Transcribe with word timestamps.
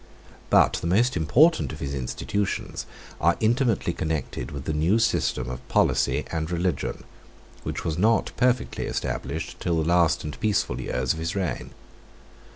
But 0.49 0.79
the 0.81 0.87
most 0.87 1.15
important 1.15 1.71
of 1.71 1.79
his 1.79 1.93
institutions 1.93 2.87
are 3.19 3.37
intimately 3.39 3.93
connected 3.93 4.49
with 4.49 4.65
the 4.65 4.73
new 4.73 4.97
system 4.97 5.47
of 5.47 5.67
policy 5.69 6.25
and 6.31 6.49
religion, 6.49 7.03
which 7.61 7.85
was 7.85 7.99
not 7.99 8.31
perfectly 8.35 8.85
established 8.87 9.59
till 9.59 9.79
the 9.79 9.87
last 9.87 10.23
and 10.23 10.39
peaceful 10.39 10.81
years 10.81 11.13
of 11.13 11.19
his 11.19 11.35
reign. 11.35 11.69